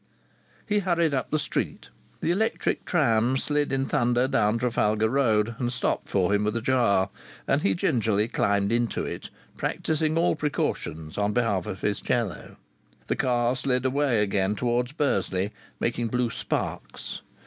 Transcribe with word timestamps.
He 0.65 0.79
hurried 0.79 1.13
up 1.13 1.29
the 1.29 1.37
street. 1.37 1.89
The 2.21 2.31
electric 2.31 2.85
tram 2.85 3.37
slid 3.37 3.71
in 3.71 3.85
thunder 3.85 4.27
down 4.27 4.57
Trafalgar 4.57 5.09
Road, 5.09 5.53
and 5.59 5.71
stopped 5.71 6.09
for 6.09 6.33
him 6.33 6.43
with 6.45 6.55
a 6.57 6.61
jar, 6.63 7.11
and 7.47 7.61
he 7.61 7.75
gingerly 7.75 8.27
climbed 8.27 8.71
into 8.71 9.05
it, 9.05 9.29
practising 9.55 10.17
all 10.17 10.35
precautions 10.35 11.19
on 11.19 11.33
behalf 11.33 11.67
of 11.67 11.81
his 11.81 11.99
violoncello. 11.99 12.55
The 13.05 13.15
car 13.15 13.55
slid 13.55 13.85
away 13.85 14.23
again 14.23 14.55
towards 14.55 14.91
Bursley, 14.91 15.51
making 15.79 16.07
blue 16.07 16.31
sparks. 16.31 17.21